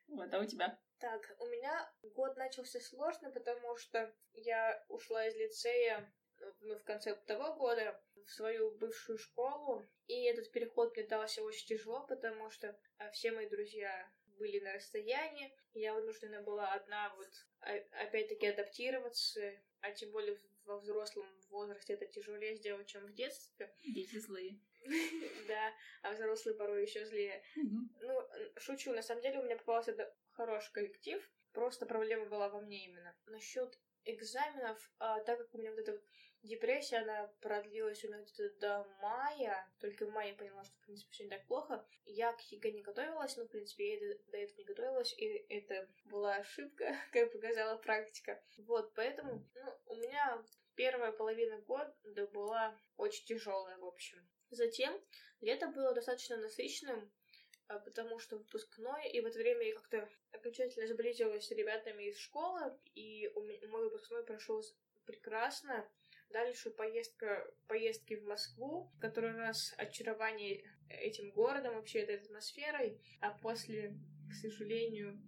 Вот, 0.08 0.32
а 0.32 0.40
у 0.40 0.44
тебя? 0.44 0.78
Так, 0.98 1.36
у 1.38 1.46
меня 1.46 1.88
год 2.14 2.36
начался 2.36 2.80
сложно, 2.80 3.30
потому 3.30 3.76
что 3.76 4.12
я 4.32 4.84
ушла 4.88 5.26
из 5.28 5.36
лицея 5.36 6.12
в 6.60 6.84
конце 6.84 7.14
того 7.26 7.54
года 7.54 8.00
в 8.14 8.30
свою 8.30 8.70
бывшую 8.72 9.18
школу, 9.18 9.88
и 10.06 10.24
этот 10.24 10.50
переход 10.52 10.94
мне 10.96 11.06
дался 11.06 11.42
очень 11.42 11.66
тяжело, 11.66 12.04
потому 12.06 12.50
что 12.50 12.76
а, 12.98 13.10
все 13.10 13.32
мои 13.32 13.48
друзья 13.48 14.10
были 14.38 14.60
на 14.60 14.74
расстоянии, 14.74 15.52
и 15.72 15.80
я 15.80 15.94
вынуждена 15.94 16.40
была 16.42 16.72
одна 16.72 17.14
вот 17.16 17.30
а- 17.60 18.02
опять-таки 18.02 18.46
адаптироваться, 18.46 19.40
а 19.80 19.92
тем 19.92 20.10
более 20.10 20.38
во 20.64 20.78
взрослом 20.78 21.26
возрасте 21.48 21.94
это 21.94 22.06
тяжелее 22.06 22.54
сделать, 22.56 22.88
чем 22.88 23.06
в 23.06 23.14
детстве. 23.14 23.72
Дети 23.84 24.18
злые. 24.18 24.60
Да, 25.48 25.74
а 26.02 26.12
взрослые 26.12 26.56
порой 26.56 26.82
еще 26.82 27.04
злее. 27.04 27.42
Ну, 28.00 28.22
шучу, 28.58 28.92
на 28.92 29.02
самом 29.02 29.22
деле 29.22 29.40
у 29.40 29.42
меня 29.42 29.56
попался 29.56 29.96
хороший 30.32 30.72
коллектив, 30.72 31.20
просто 31.52 31.86
проблема 31.86 32.26
была 32.26 32.48
во 32.48 32.60
мне 32.60 32.84
именно. 32.84 33.16
Насчет 33.26 33.76
экзаменов, 34.08 34.78
а, 34.98 35.20
так 35.20 35.38
как 35.38 35.54
у 35.54 35.58
меня 35.58 35.70
вот 35.70 35.80
эта 35.80 36.00
депрессия, 36.42 36.98
она 36.98 37.26
продлилась 37.40 38.02
у 38.04 38.08
меня 38.08 38.22
где-то 38.22 38.50
до 38.60 38.84
мая, 39.00 39.68
только 39.80 40.06
в 40.06 40.10
мае 40.10 40.34
поняла, 40.34 40.64
что, 40.64 40.74
в 40.76 40.80
принципе, 40.86 41.10
все 41.12 41.24
не 41.24 41.30
так 41.30 41.46
плохо. 41.46 41.86
Я 42.04 42.32
к 42.32 42.40
ЕГЭ 42.40 42.70
не 42.72 42.82
готовилась, 42.82 43.36
но, 43.36 43.44
в 43.44 43.48
принципе, 43.48 43.94
я 43.94 44.00
до, 44.00 44.36
этого 44.38 44.58
не 44.58 44.64
готовилась, 44.64 45.12
и 45.18 45.46
это 45.48 45.88
была 46.04 46.36
ошибка, 46.36 46.96
как 47.12 47.32
показала 47.32 47.76
практика. 47.78 48.42
Вот, 48.58 48.92
поэтому, 48.94 49.44
ну, 49.54 49.78
у 49.86 49.96
меня 49.96 50.42
первая 50.74 51.12
половина 51.12 51.58
года 51.58 51.94
была 52.32 52.78
очень 52.96 53.26
тяжелая, 53.26 53.76
в 53.78 53.84
общем. 53.84 54.18
Затем 54.50 54.98
лето 55.40 55.68
было 55.68 55.92
достаточно 55.92 56.36
насыщенным, 56.36 57.12
потому 57.76 58.18
что 58.18 58.36
выпускной, 58.38 59.10
и 59.10 59.20
в 59.20 59.26
это 59.26 59.38
время 59.38 59.66
я 59.66 59.74
как-то 59.74 60.08
окончательно 60.32 60.86
сблизилась 60.86 61.46
с 61.46 61.50
ребятами 61.50 62.04
из 62.04 62.18
школы, 62.18 62.78
и 62.94 63.30
у 63.34 63.42
ме- 63.42 63.60
мой 63.66 63.84
выпускной 63.84 64.24
прошел 64.24 64.62
прекрасно. 65.06 65.86
Дальше 66.30 66.70
поездка, 66.70 67.50
поездки 67.66 68.14
в 68.14 68.24
Москву, 68.24 68.90
в 68.96 69.00
который 69.00 69.32
раз 69.32 69.74
очарование 69.78 70.62
этим 70.88 71.30
городом, 71.30 71.74
вообще 71.74 72.00
этой 72.00 72.16
атмосферой, 72.16 73.00
а 73.20 73.30
после, 73.30 73.94
к 74.30 74.34
сожалению, 74.34 75.18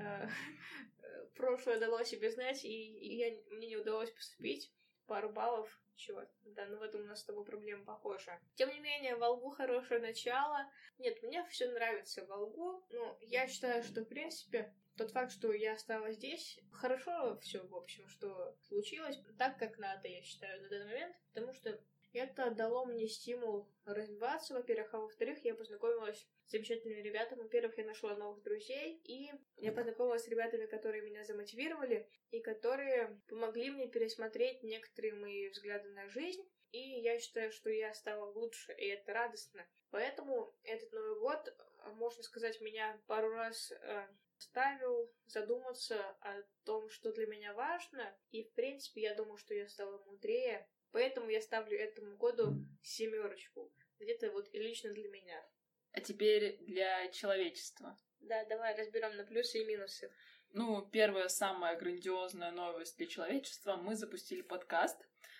э, 0.00 0.28
э, 1.02 1.26
прошлое 1.34 1.80
дало 1.80 2.04
себе 2.04 2.30
знать, 2.30 2.64
и, 2.64 2.68
и 2.68 3.16
я, 3.16 3.36
мне 3.50 3.68
не 3.68 3.76
удалось 3.76 4.10
поступить. 4.10 4.72
Пару 5.06 5.30
баллов, 5.30 5.80
чего? 5.96 6.22
Да, 6.44 6.66
ну 6.66 6.78
в 6.78 6.82
этом 6.82 7.02
у 7.02 7.04
нас 7.04 7.20
с 7.20 7.24
тобой 7.24 7.44
проблема 7.44 7.84
похожа. 7.84 8.40
Тем 8.54 8.70
не 8.70 8.80
менее, 8.80 9.16
Волгу 9.16 9.50
хорошее 9.50 10.00
начало, 10.00 10.66
нет, 10.98 11.22
мне 11.22 11.44
все 11.46 11.70
нравится 11.70 12.24
Волгу. 12.26 12.84
Ну, 12.90 13.16
я 13.20 13.46
считаю, 13.46 13.82
что, 13.82 14.02
в 14.02 14.08
принципе, 14.08 14.74
тот 14.96 15.10
факт, 15.10 15.32
что 15.32 15.52
я 15.52 15.74
осталась 15.74 16.16
здесь, 16.16 16.58
хорошо 16.72 17.38
все, 17.40 17.66
в 17.66 17.74
общем, 17.74 18.08
что 18.08 18.56
случилось 18.60 19.18
так, 19.38 19.58
как 19.58 19.78
надо, 19.78 20.08
я 20.08 20.22
считаю, 20.22 20.62
на 20.62 20.68
данный 20.68 20.86
момент, 20.86 21.16
потому 21.32 21.52
что 21.52 21.80
это 22.14 22.50
дало 22.50 22.86
мне 22.86 23.08
стимул 23.08 23.68
развиваться, 23.84 24.54
во-первых, 24.54 24.94
а 24.94 25.00
во-вторых, 25.00 25.44
я 25.44 25.54
познакомилась 25.54 26.26
с 26.46 26.50
замечательными 26.50 27.02
ребятами. 27.02 27.42
Во-первых, 27.42 27.76
я 27.76 27.84
нашла 27.84 28.16
новых 28.16 28.42
друзей, 28.42 29.00
и 29.04 29.30
я 29.56 29.72
познакомилась 29.72 30.24
с 30.24 30.28
ребятами, 30.28 30.66
которые 30.66 31.02
меня 31.02 31.24
замотивировали, 31.24 32.08
и 32.30 32.40
которые 32.40 33.20
помогли 33.28 33.70
мне 33.70 33.88
пересмотреть 33.88 34.62
некоторые 34.62 35.14
мои 35.14 35.48
взгляды 35.48 35.90
на 35.90 36.08
жизнь, 36.08 36.42
и 36.70 37.00
я 37.00 37.18
считаю, 37.18 37.52
что 37.52 37.70
я 37.70 37.94
стала 37.94 38.30
лучше, 38.32 38.72
и 38.72 38.86
это 38.86 39.12
радостно. 39.12 39.64
Поэтому 39.90 40.52
этот 40.64 40.92
Новый 40.92 41.20
год, 41.20 41.48
э, 41.48 41.90
можно 41.92 42.22
сказать, 42.24 42.60
меня 42.60 43.00
пару 43.06 43.30
раз 43.30 43.70
э, 43.70 44.08
ставил 44.38 45.12
задуматься 45.26 46.04
о 46.20 46.42
том, 46.64 46.88
что 46.90 47.12
для 47.12 47.26
меня 47.26 47.54
важно. 47.54 48.16
И, 48.30 48.42
в 48.42 48.52
принципе, 48.54 49.02
я 49.02 49.14
думаю, 49.14 49.38
что 49.38 49.54
я 49.54 49.68
стала 49.68 49.98
мудрее. 50.04 50.68
Поэтому 50.94 51.28
я 51.28 51.40
ставлю 51.40 51.76
этому 51.76 52.16
году 52.16 52.54
семерочку. 52.80 53.68
Где-то 53.98 54.30
вот 54.30 54.48
лично 54.52 54.92
для 54.92 55.08
меня. 55.08 55.44
А 55.90 56.00
теперь 56.00 56.56
для 56.66 57.08
человечества. 57.08 57.98
Да, 58.20 58.44
давай 58.44 58.76
разберем 58.76 59.16
на 59.16 59.24
плюсы 59.24 59.60
и 59.60 59.64
минусы. 59.64 60.08
Ну, 60.52 60.88
первая 60.92 61.26
самая 61.26 61.76
грандиозная 61.76 62.52
новость 62.52 62.96
для 62.96 63.08
человечества. 63.08 63.74
Мы 63.74 63.96
запустили 63.96 64.42
подкаст. 64.42 64.96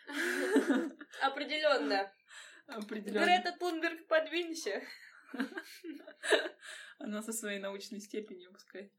Определенно. 1.23 2.13
Определенно. 2.67 3.25
Грета 3.25 3.57
Тунберг, 3.57 4.09
подвинься. 4.09 4.83
Она 6.99 7.23
со 7.23 7.33
своей 7.33 7.61
научной 7.61 8.01
степенью, 8.01 8.51
пускай. 8.53 8.93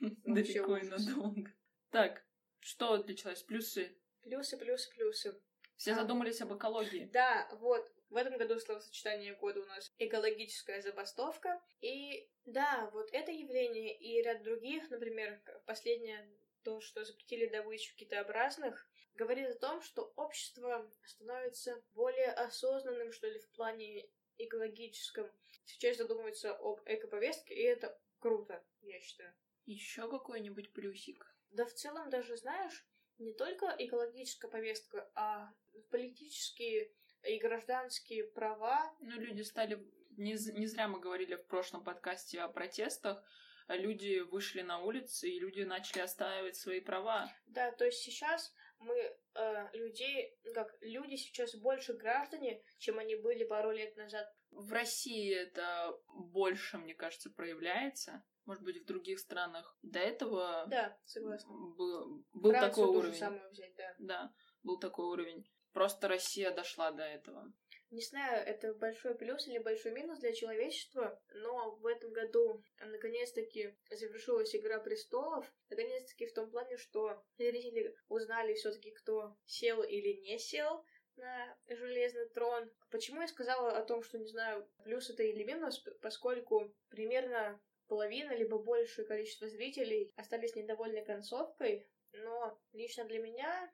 Далеко 0.24 0.78
и 0.78 0.88
надолго. 0.88 1.52
Так, 1.90 2.24
что 2.60 3.02
для 3.02 3.14
человечества? 3.14 3.48
Плюсы. 3.48 3.94
Плюсы, 4.22 4.56
плюсы, 4.56 4.90
плюсы. 4.94 5.40
Все 5.80 5.92
А. 5.92 5.94
задумались 5.94 6.42
об 6.42 6.54
экологии. 6.54 7.08
Да, 7.10 7.48
вот. 7.52 7.90
В 8.10 8.16
этом 8.16 8.36
году 8.36 8.58
словосочетание 8.60 9.34
года 9.34 9.62
у 9.62 9.64
нас 9.64 9.90
экологическая 9.96 10.82
забастовка. 10.82 11.58
И 11.80 12.28
да, 12.44 12.90
вот 12.92 13.08
это 13.12 13.32
явление 13.32 13.96
и 13.96 14.20
ряд 14.20 14.42
других, 14.42 14.90
например, 14.90 15.40
последнее, 15.64 16.30
то, 16.64 16.82
что 16.82 17.02
запретили 17.02 17.46
добычу 17.46 17.96
китообразных, 17.96 18.90
говорит 19.14 19.48
о 19.48 19.58
том, 19.58 19.80
что 19.80 20.12
общество 20.16 20.92
становится 21.02 21.82
более 21.94 22.30
осознанным, 22.32 23.10
что 23.10 23.28
ли, 23.28 23.38
в 23.38 23.48
плане 23.52 24.06
экологическом. 24.36 25.30
Сейчас 25.64 25.96
задумывается 25.96 26.54
об 26.56 26.80
экоповестке, 26.84 27.54
и 27.54 27.62
это 27.62 27.98
круто, 28.18 28.62
я 28.82 29.00
считаю. 29.00 29.32
Еще 29.64 30.10
какой-нибудь 30.10 30.74
плюсик? 30.74 31.24
Да 31.52 31.64
в 31.64 31.72
целом 31.72 32.10
даже, 32.10 32.36
знаешь, 32.36 32.86
не 33.20 33.32
только 33.32 33.74
экологическая 33.78 34.48
повестка, 34.48 35.10
а 35.14 35.52
политические 35.90 36.90
и 37.22 37.38
гражданские 37.38 38.24
права. 38.24 38.92
Ну, 39.00 39.20
люди 39.20 39.42
стали... 39.42 39.78
Не, 40.16 40.32
не 40.58 40.66
зря 40.66 40.88
мы 40.88 41.00
говорили 41.00 41.36
в 41.36 41.46
прошлом 41.46 41.84
подкасте 41.84 42.40
о 42.40 42.48
протестах. 42.48 43.22
Люди 43.68 44.18
вышли 44.18 44.62
на 44.62 44.80
улицы, 44.80 45.30
и 45.30 45.38
люди 45.38 45.60
начали 45.60 46.00
отстаивать 46.00 46.56
свои 46.56 46.80
права. 46.80 47.30
Да, 47.46 47.70
то 47.70 47.84
есть 47.84 47.98
сейчас 47.98 48.52
мы 48.78 48.96
э, 48.96 49.68
людей, 49.74 50.36
как 50.54 50.74
люди 50.80 51.14
сейчас 51.16 51.54
больше 51.54 51.92
граждане, 51.92 52.62
чем 52.78 52.98
они 52.98 53.14
были 53.14 53.44
пару 53.44 53.70
лет 53.70 53.96
назад. 53.96 54.26
В 54.50 54.72
России 54.72 55.32
это 55.32 55.96
больше, 56.08 56.78
мне 56.78 56.94
кажется, 56.94 57.30
проявляется. 57.30 58.24
Может 58.50 58.64
быть, 58.64 58.82
в 58.82 58.84
других 58.84 59.20
странах 59.20 59.78
до 59.80 60.00
этого 60.00 60.66
да, 60.66 60.98
согласна. 61.04 61.52
был, 61.52 62.24
был 62.32 62.50
Францию 62.50 62.84
такой 62.84 62.98
уровень. 62.98 63.48
взять, 63.52 63.74
да. 63.76 63.94
Да, 64.00 64.34
был 64.64 64.80
такой 64.80 65.06
уровень. 65.06 65.48
Просто 65.72 66.08
Россия 66.08 66.50
дошла 66.50 66.90
до 66.90 67.04
этого. 67.04 67.52
Не 67.92 68.02
знаю, 68.02 68.44
это 68.44 68.74
большой 68.74 69.14
плюс 69.14 69.46
или 69.46 69.58
большой 69.58 69.92
минус 69.92 70.18
для 70.18 70.32
человечества, 70.32 71.22
но 71.32 71.76
в 71.76 71.86
этом 71.86 72.10
году 72.10 72.64
наконец-таки 72.80 73.78
завершилась 73.88 74.52
Игра 74.56 74.80
престолов. 74.80 75.46
Наконец-таки 75.68 76.26
в 76.26 76.34
том 76.34 76.50
плане, 76.50 76.76
что 76.76 77.22
зрители 77.38 77.94
узнали 78.08 78.54
все-таки, 78.54 78.90
кто 78.90 79.36
сел 79.44 79.80
или 79.84 80.20
не 80.22 80.40
сел 80.40 80.84
на 81.14 81.56
железный 81.68 82.28
трон. 82.30 82.68
Почему 82.90 83.20
я 83.20 83.28
сказала 83.28 83.70
о 83.78 83.84
том, 83.84 84.02
что 84.02 84.18
не 84.18 84.26
знаю, 84.26 84.68
плюс 84.82 85.08
это 85.08 85.22
или 85.22 85.44
минус, 85.44 85.84
поскольку 86.02 86.74
примерно 86.88 87.60
половина, 87.90 88.32
либо 88.36 88.56
большее 88.56 89.04
количество 89.06 89.48
зрителей 89.48 90.12
остались 90.16 90.54
недовольны 90.54 91.04
концовкой, 91.04 91.90
но 92.12 92.58
лично 92.72 93.04
для 93.04 93.18
меня 93.18 93.72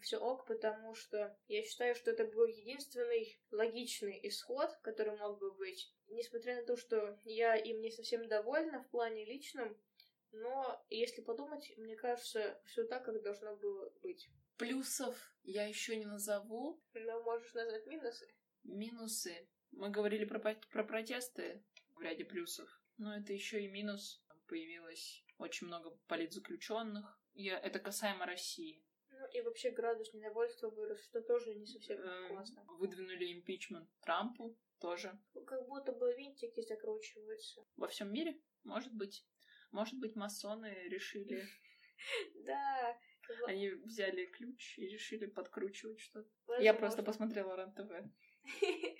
все 0.00 0.18
ок, 0.18 0.46
потому 0.46 0.94
что 0.94 1.36
я 1.48 1.62
считаю, 1.62 1.94
что 1.94 2.10
это 2.10 2.24
был 2.24 2.46
единственный 2.46 3.38
логичный 3.50 4.18
исход, 4.28 4.70
который 4.82 5.16
мог 5.16 5.38
бы 5.38 5.52
быть. 5.54 5.94
Несмотря 6.08 6.56
на 6.56 6.66
то, 6.66 6.76
что 6.76 7.18
я 7.24 7.56
им 7.56 7.80
не 7.80 7.90
совсем 7.90 8.26
довольна 8.26 8.82
в 8.82 8.90
плане 8.90 9.24
личном, 9.24 9.78
но 10.32 10.84
если 10.88 11.22
подумать, 11.22 11.72
мне 11.76 11.96
кажется, 11.96 12.60
все 12.64 12.84
так, 12.84 13.04
как 13.04 13.22
должно 13.22 13.56
было 13.56 13.90
быть. 14.02 14.28
Плюсов 14.56 15.16
я 15.44 15.66
еще 15.66 15.96
не 15.96 16.06
назову. 16.06 16.82
Но 16.94 17.22
можешь 17.22 17.54
назвать 17.54 17.86
минусы. 17.86 18.28
Минусы. 18.64 19.48
Мы 19.70 19.90
говорили 19.90 20.24
про, 20.24 20.38
про 20.40 20.84
протесты 20.84 21.62
в 21.94 22.00
ряде 22.00 22.24
плюсов. 22.24 22.68
Но 22.98 23.16
это 23.16 23.32
еще 23.32 23.64
и 23.64 23.68
минус. 23.68 24.22
Появилось 24.48 25.24
очень 25.38 25.66
много 25.66 25.90
политзаключенных. 26.08 27.18
И 27.34 27.46
это 27.46 27.78
касаемо 27.78 28.26
России. 28.26 28.84
Ну 29.10 29.26
и 29.32 29.40
вообще 29.40 29.70
градус 29.70 30.12
недовольства 30.12 30.70
вырос, 30.70 31.02
что 31.04 31.20
тоже 31.22 31.54
не 31.54 31.66
совсем 31.66 31.98
э, 31.98 32.28
классно. 32.28 32.64
Выдвинули 32.78 33.32
импичмент 33.32 33.88
Трампу 34.00 34.56
тоже. 34.80 35.18
Как 35.46 35.66
будто 35.66 35.92
бы 35.92 36.14
винтики 36.14 36.60
закручиваются. 36.60 37.64
Во 37.76 37.88
всем 37.88 38.12
мире? 38.12 38.40
Может 38.64 38.92
быть. 38.92 39.24
Может 39.70 39.98
быть, 39.98 40.14
масоны 40.16 40.88
решили... 40.88 41.44
Да. 42.46 42.96
Они 43.46 43.70
взяли 43.70 44.26
ключ 44.26 44.78
и 44.78 44.86
решили 44.86 45.26
подкручивать 45.26 45.98
что-то. 45.98 46.30
Я 46.60 46.72
просто 46.72 47.02
посмотрела 47.02 47.56
РЕН-ТВ. 47.56 47.90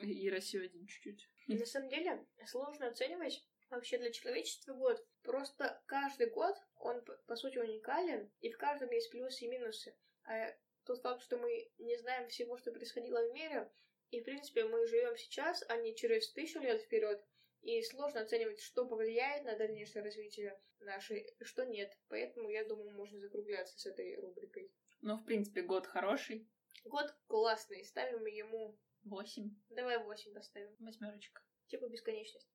И 0.00 0.28
Россию 0.30 0.64
один 0.64 0.86
чуть-чуть. 0.86 1.28
На 1.46 1.66
самом 1.66 1.88
деле, 1.88 2.26
сложно 2.46 2.88
оценивать 2.88 3.46
вообще 3.70 3.98
для 3.98 4.12
человечества 4.12 4.74
год. 4.74 5.04
Просто 5.22 5.82
каждый 5.86 6.30
год, 6.30 6.56
он, 6.76 7.02
по 7.26 7.36
сути, 7.36 7.58
уникален, 7.58 8.30
и 8.40 8.50
в 8.50 8.58
каждом 8.58 8.90
есть 8.90 9.10
плюсы 9.10 9.44
и 9.44 9.48
минусы. 9.48 9.96
А 10.24 10.54
тот 10.84 11.00
факт, 11.00 11.22
что 11.22 11.38
мы 11.38 11.70
не 11.78 11.96
знаем 11.96 12.28
всего, 12.28 12.56
что 12.58 12.72
происходило 12.72 13.28
в 13.28 13.32
мире, 13.32 13.70
и, 14.10 14.20
в 14.20 14.24
принципе, 14.24 14.64
мы 14.64 14.86
живем 14.86 15.16
сейчас, 15.16 15.64
а 15.68 15.76
не 15.76 15.94
через 15.94 16.32
тысячу 16.32 16.60
лет 16.60 16.82
вперед, 16.82 17.24
и 17.62 17.82
сложно 17.82 18.20
оценивать, 18.20 18.60
что 18.60 18.86
повлияет 18.86 19.44
на 19.44 19.56
дальнейшее 19.56 20.04
развитие 20.04 20.60
нашей, 20.80 21.34
что 21.42 21.64
нет. 21.64 21.90
Поэтому, 22.08 22.50
я 22.50 22.64
думаю, 22.64 22.92
можно 22.92 23.18
закругляться 23.18 23.78
с 23.78 23.86
этой 23.86 24.16
рубрикой. 24.16 24.70
Ну, 25.00 25.16
в 25.16 25.24
принципе, 25.24 25.62
год 25.62 25.86
хороший. 25.86 26.46
Год 26.84 27.14
классный. 27.26 27.84
Ставим 27.84 28.26
ему 28.26 28.78
Восемь. 29.04 29.50
Давай 29.70 30.02
восемь 30.02 30.32
поставим. 30.32 30.74
Восьмерочка. 30.80 31.42
Типа 31.66 31.88
бесконечность. 31.88 32.48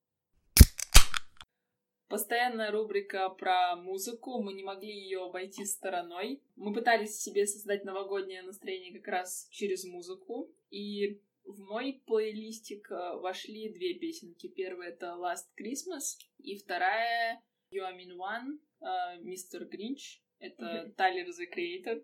Постоянная 2.07 2.71
рубрика 2.71 3.29
про 3.29 3.75
музыку, 3.75 4.41
мы 4.41 4.53
не 4.53 4.63
могли 4.63 4.91
ее 4.91 5.25
обойти 5.25 5.63
стороной. 5.63 6.41
Мы 6.55 6.73
пытались 6.73 7.19
себе 7.19 7.45
создать 7.45 7.85
новогоднее 7.85 8.41
настроение 8.41 8.91
как 8.99 9.07
раз 9.07 9.47
через 9.51 9.85
музыку. 9.85 10.51
И 10.71 11.21
в 11.43 11.59
мой 11.59 12.01
плейлистик 12.07 12.89
э, 12.89 13.17
вошли 13.17 13.71
две 13.71 13.93
песенки. 13.93 14.47
Первая 14.47 14.89
это 14.89 15.17
Last 15.19 15.49
Christmas, 15.55 16.17
и 16.39 16.57
вторая 16.57 17.43
You 17.71 17.83
Are 17.83 17.95
Mean 17.95 18.17
One, 18.17 19.21
Мистер 19.21 19.65
Гринч. 19.65 20.23
Это 20.39 20.91
Тайлер 20.97 21.27
The 21.27 21.45
Creator. 21.53 22.03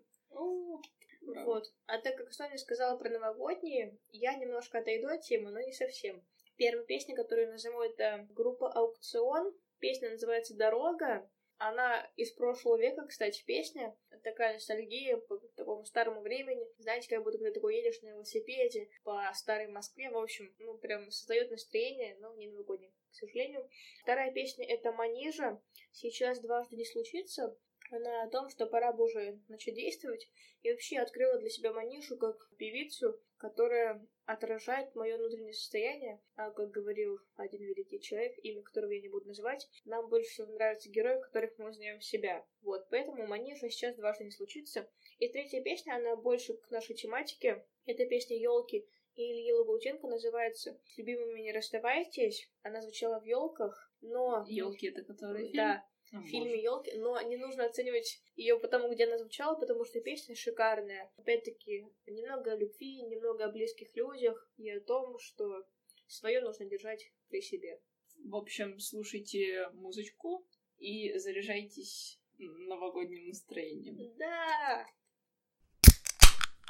Вот. 1.26 1.64
А 1.86 1.98
так 1.98 2.16
как 2.16 2.32
Соня 2.32 2.58
сказала 2.58 2.96
про 2.96 3.10
новогодние, 3.10 3.98
я 4.10 4.34
немножко 4.34 4.78
отойду 4.78 5.08
от 5.08 5.22
темы, 5.22 5.50
но 5.50 5.60
не 5.60 5.72
совсем. 5.72 6.24
Первая 6.56 6.86
песня, 6.86 7.14
которую 7.14 7.46
я 7.46 7.52
назову, 7.52 7.82
это 7.82 8.26
группа 8.30 8.72
Аукцион. 8.72 9.54
Песня 9.78 10.10
называется 10.10 10.56
«Дорога». 10.56 11.28
Она 11.58 12.06
из 12.16 12.32
прошлого 12.32 12.78
века, 12.78 13.06
кстати, 13.06 13.42
песня. 13.46 13.96
Такая 14.22 14.54
ностальгия 14.54 15.16
по 15.16 15.38
такому 15.56 15.84
старому 15.84 16.20
времени. 16.20 16.66
Знаете, 16.78 17.08
как 17.08 17.24
будто 17.24 17.38
когда 17.38 17.52
такой 17.52 17.76
едешь 17.76 18.02
на 18.02 18.08
велосипеде 18.08 18.90
по 19.04 19.22
старой 19.34 19.68
Москве. 19.68 20.10
В 20.10 20.18
общем, 20.18 20.54
ну, 20.58 20.76
прям 20.76 21.10
создает 21.10 21.50
настроение, 21.50 22.16
но 22.20 22.34
не 22.34 22.48
новогоднее, 22.48 22.92
к 23.10 23.14
сожалению. 23.14 23.68
Вторая 24.02 24.32
песня— 24.32 24.66
это 24.68 24.92
«Манижа». 24.92 25.60
Сейчас 25.92 26.40
дважды 26.40 26.76
не 26.76 26.84
случится 26.84 27.56
она 27.90 28.22
о 28.22 28.28
том, 28.28 28.48
что 28.48 28.66
пора 28.66 28.92
бы 28.92 29.04
уже 29.04 29.40
начать 29.48 29.74
действовать, 29.74 30.28
и 30.62 30.70
вообще 30.70 30.98
открыла 30.98 31.38
для 31.38 31.50
себя 31.50 31.72
Манишу 31.72 32.16
как 32.16 32.36
певицу, 32.56 33.20
которая 33.36 34.04
отражает 34.24 34.94
мое 34.94 35.16
внутреннее 35.16 35.52
состояние, 35.52 36.20
а 36.34 36.50
как 36.50 36.70
говорил 36.70 37.20
один 37.36 37.62
великий 37.62 38.00
человек, 38.00 38.34
имя 38.42 38.62
которого 38.62 38.90
я 38.90 39.00
не 39.00 39.08
буду 39.08 39.28
называть, 39.28 39.68
нам 39.84 40.08
больше 40.08 40.30
всего 40.30 40.52
нравятся 40.52 40.90
герои, 40.90 41.20
которых 41.20 41.56
мы 41.58 41.68
узнаем 41.68 42.00
себя. 42.00 42.44
Вот, 42.62 42.88
поэтому 42.90 43.26
Маниша 43.26 43.68
сейчас 43.68 43.94
дважды 43.96 44.24
не 44.24 44.30
случится. 44.30 44.88
И 45.18 45.28
третья 45.28 45.62
песня, 45.62 45.94
она 45.94 46.16
больше 46.16 46.54
к 46.54 46.70
нашей 46.70 46.96
тематике. 46.96 47.64
Это 47.84 48.04
песня 48.06 48.36
елки 48.36 48.86
и 49.16 49.32
Ильи 49.32 49.52
Лагутенко 49.52 50.06
называется 50.06 50.78
«С 50.84 50.98
любимыми 50.98 51.40
не 51.40 51.52
расставайтесь». 51.52 52.50
Она 52.62 52.82
звучала 52.82 53.18
в 53.18 53.24
елках, 53.24 53.90
но... 54.02 54.44
Елки 54.46 54.88
это 54.88 55.02
которые 55.02 55.52
Да, 55.54 55.84
в 56.12 56.26
фильме 56.26 56.62
елки, 56.62 56.92
но 56.96 57.20
не 57.22 57.36
нужно 57.36 57.66
оценивать 57.66 58.22
ее 58.36 58.58
по 58.58 58.68
тому, 58.68 58.92
где 58.92 59.04
она 59.04 59.18
звучала, 59.18 59.58
потому 59.58 59.84
что 59.84 60.00
песня 60.00 60.34
шикарная. 60.34 61.12
Опять-таки, 61.16 61.86
немного 62.06 62.52
о 62.52 62.56
любви, 62.56 63.02
немного 63.02 63.44
о 63.44 63.52
близких 63.52 63.94
людях 63.96 64.50
и 64.56 64.70
о 64.70 64.80
том, 64.80 65.18
что 65.18 65.64
свое 66.06 66.40
нужно 66.40 66.66
держать 66.66 67.12
при 67.28 67.40
себе. 67.40 67.80
В 68.24 68.36
общем, 68.36 68.78
слушайте 68.78 69.68
музычку 69.74 70.46
и 70.78 71.16
заряжайтесь 71.18 72.20
новогодним 72.38 73.28
настроением. 73.28 74.14
Да! 74.16 74.86